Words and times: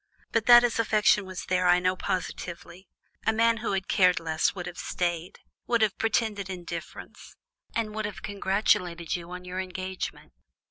But 0.31 0.47
that 0.47 0.63
his 0.63 0.79
affection 0.79 1.27
was 1.27 1.45
there, 1.45 1.67
I 1.67 1.77
know 1.77 1.95
positively. 1.95 2.87
A 3.27 3.31
man 3.31 3.57
who 3.57 3.73
had 3.73 3.87
cared 3.87 4.19
less 4.19 4.55
would 4.55 4.65
have 4.65 4.79
stayed, 4.79 5.41
would 5.67 5.83
have 5.83 5.99
pretended 5.99 6.49
indifference, 6.49 7.35
and 7.75 7.93
would 7.93 8.05
have 8.05 8.23
congratulated 8.23 9.15
you 9.15 9.29
on 9.29 9.45
your 9.45 9.59
engagement." 9.59 10.33